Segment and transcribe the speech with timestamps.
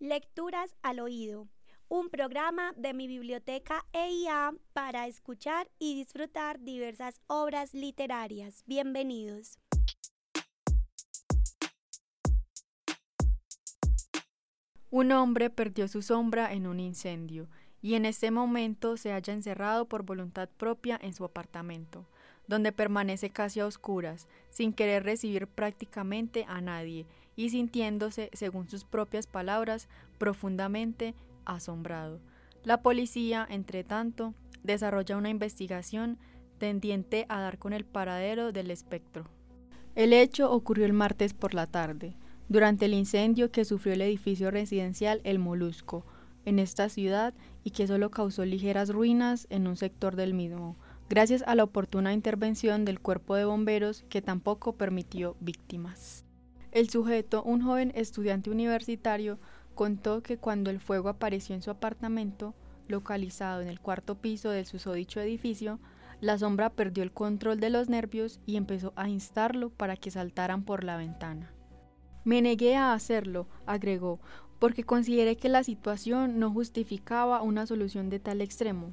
[0.00, 1.46] Lecturas al oído,
[1.88, 8.64] un programa de mi biblioteca EIA para escuchar y disfrutar diversas obras literarias.
[8.64, 9.58] Bienvenidos.
[14.88, 17.50] Un hombre perdió su sombra en un incendio
[17.82, 22.06] y en este momento se halla encerrado por voluntad propia en su apartamento,
[22.50, 27.06] donde permanece casi a oscuras, sin querer recibir prácticamente a nadie
[27.36, 29.88] y sintiéndose, según sus propias palabras,
[30.18, 31.14] profundamente
[31.44, 32.18] asombrado.
[32.64, 36.18] La policía, entre tanto, desarrolla una investigación
[36.58, 39.26] tendiente a dar con el paradero del espectro.
[39.94, 42.16] El hecho ocurrió el martes por la tarde,
[42.48, 46.04] durante el incendio que sufrió el edificio residencial El Molusco,
[46.44, 47.32] en esta ciudad,
[47.62, 50.76] y que solo causó ligeras ruinas en un sector del mismo,
[51.10, 56.24] gracias a la oportuna intervención del cuerpo de bomberos que tampoco permitió víctimas.
[56.70, 59.40] El sujeto, un joven estudiante universitario,
[59.74, 62.54] contó que cuando el fuego apareció en su apartamento,
[62.86, 65.80] localizado en el cuarto piso del susodicho edificio,
[66.20, 70.62] la sombra perdió el control de los nervios y empezó a instarlo para que saltaran
[70.62, 71.50] por la ventana.
[72.22, 74.20] Me negué a hacerlo, agregó,
[74.60, 78.92] porque consideré que la situación no justificaba una solución de tal extremo.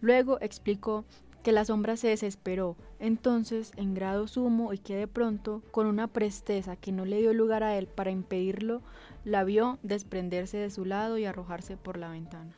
[0.00, 1.04] Luego explicó
[1.44, 6.08] que la sombra se desesperó, entonces, en grado sumo y que de pronto, con una
[6.08, 8.80] presteza que no le dio lugar a él para impedirlo,
[9.24, 12.56] la vio desprenderse de su lado y arrojarse por la ventana.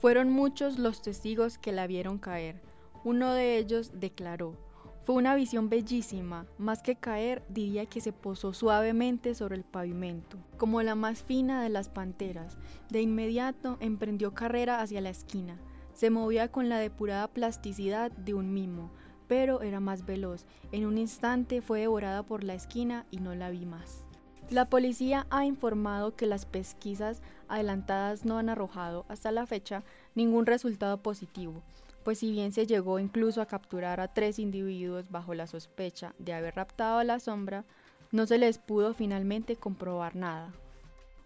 [0.00, 2.60] Fueron muchos los testigos que la vieron caer.
[3.04, 4.56] Uno de ellos declaró,
[5.04, 10.38] fue una visión bellísima, más que caer diría que se posó suavemente sobre el pavimento,
[10.56, 12.56] como la más fina de las panteras.
[12.90, 15.56] De inmediato emprendió carrera hacia la esquina,
[15.94, 18.90] se movía con la depurada plasticidad de un mimo,
[19.28, 20.44] pero era más veloz.
[20.72, 24.04] En un instante fue devorada por la esquina y no la vi más.
[24.50, 29.82] La policía ha informado que las pesquisas adelantadas no han arrojado hasta la fecha
[30.14, 31.62] ningún resultado positivo,
[32.04, 36.34] pues si bien se llegó incluso a capturar a tres individuos bajo la sospecha de
[36.34, 37.64] haber raptado a la sombra,
[38.12, 40.52] no se les pudo finalmente comprobar nada.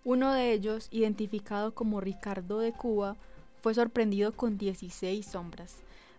[0.05, 3.17] Uno de ellos, identificado como Ricardo de Cuba,
[3.69, 5.77] fue sorprendido con 16 sombras,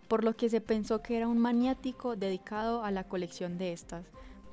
[0.08, 4.06] por lo que se pensó que era un maniático dedicado a la colección de estas,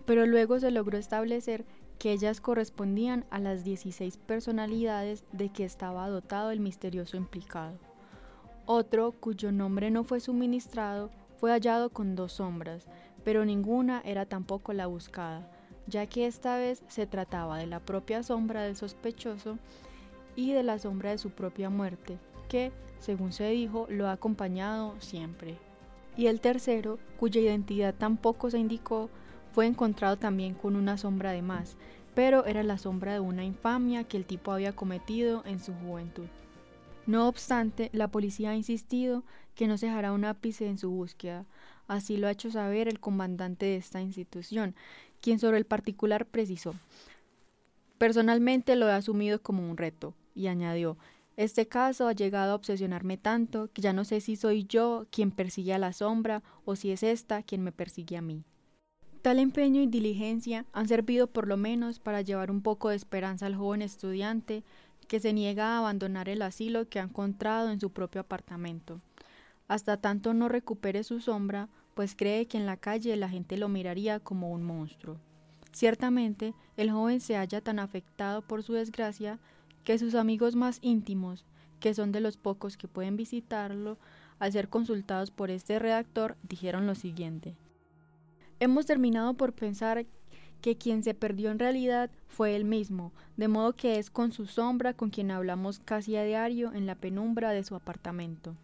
[0.07, 1.67] pero luego se logró establecer
[1.99, 7.79] que ellas correspondían a las 16 personalidades de que estaba dotado el misterioso implicado.
[8.65, 12.87] Otro, cuyo nombre no fue suministrado, fue hallado con dos sombras,
[13.25, 15.51] pero ninguna era tampoco la buscada,
[15.87, 19.59] ya que esta vez se trataba de la propia sombra del sospechoso
[20.35, 22.19] y de la sombra de su propia muerte,
[22.49, 25.59] que, según se dijo, lo ha acompañado siempre.
[26.17, 29.11] Y el tercero, cuya identidad tampoco se indicó,
[29.53, 31.77] fue encontrado también con una sombra de más,
[32.15, 36.27] pero era la sombra de una infamia que el tipo había cometido en su juventud.
[37.07, 39.23] No obstante, la policía ha insistido
[39.55, 41.45] que no se dejará un ápice en su búsqueda.
[41.87, 44.75] Así lo ha hecho saber el comandante de esta institución,
[45.21, 46.75] quien sobre el particular precisó.
[47.99, 50.99] Personalmente lo he asumido como un reto, y añadió,
[51.37, 55.31] este caso ha llegado a obsesionarme tanto que ya no sé si soy yo quien
[55.31, 58.45] persigue a la sombra o si es esta quien me persigue a mí.
[59.21, 63.47] Tal empeño y diligencia han servido por lo menos para llevar un poco de esperanza
[63.47, 64.65] al joven estudiante
[65.09, 69.01] que se niega a abandonar el asilo que ha encontrado en su propio apartamento.
[69.69, 73.69] Hasta tanto no recupere su sombra, pues cree que en la calle la gente lo
[73.69, 75.19] miraría como un monstruo.
[75.73, 79.39] Ciertamente, el joven se halla tan afectado por su desgracia
[79.87, 81.45] que sus amigos más íntimos,
[81.79, 83.99] que son de los pocos que pueden visitarlo,
[84.41, 87.55] al ser consultados por este redactor, dijeron lo siguiente.
[88.59, 90.05] Hemos terminado por pensar
[90.61, 94.47] que quien se perdió en realidad fue él mismo, de modo que es con su
[94.47, 98.57] sombra con quien hablamos casi a diario en la penumbra de su apartamento.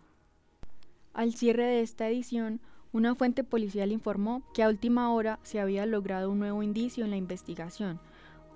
[1.15, 2.60] Al cierre de esta edición,
[2.93, 7.12] una fuente policial informó que a última hora se había logrado un nuevo indicio en
[7.12, 8.00] la investigación,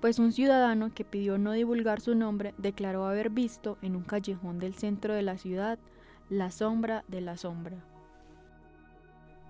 [0.01, 4.59] pues un ciudadano que pidió no divulgar su nombre declaró haber visto en un callejón
[4.59, 5.79] del centro de la ciudad
[6.29, 7.77] la sombra de la sombra.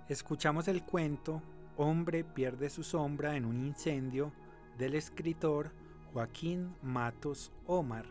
[0.08, 1.42] Escuchamos el cuento
[1.80, 4.32] Hombre pierde su sombra en un incendio
[4.80, 5.72] del escritor
[6.12, 8.06] Joaquín Matos Omar,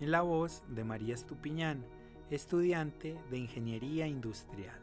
[0.00, 1.84] en la voz de María Estupiñán,
[2.30, 4.80] estudiante de Ingeniería Industrial.